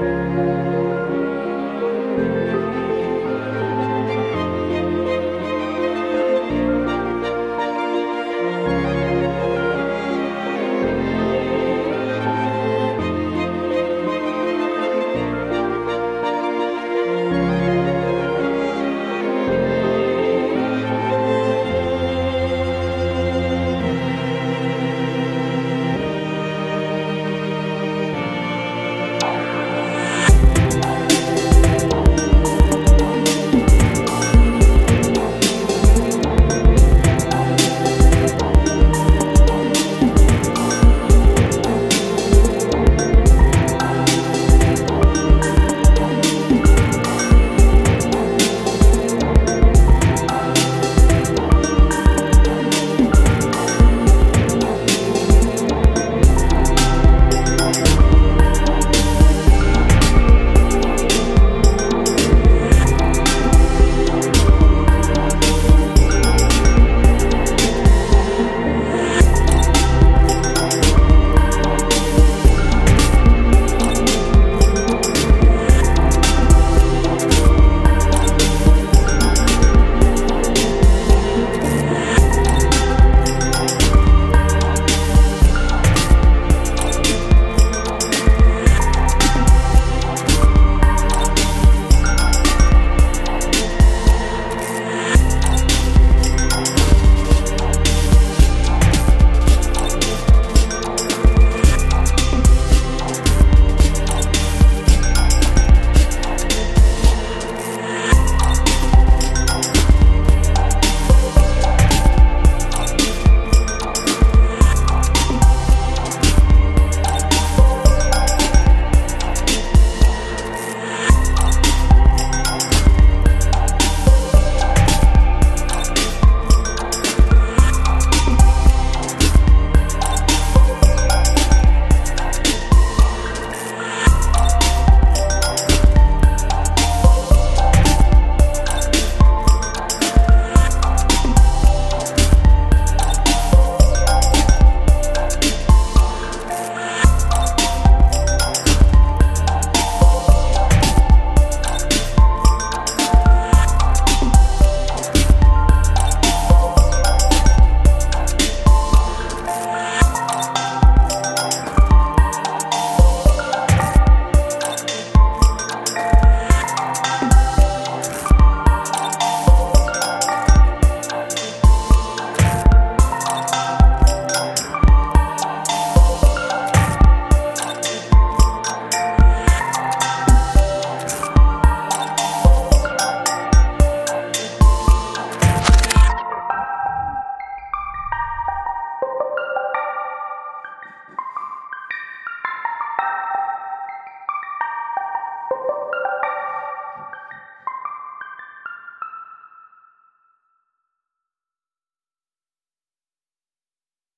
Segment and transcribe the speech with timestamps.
[0.00, 0.99] Música